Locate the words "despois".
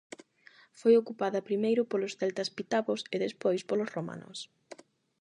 3.25-3.61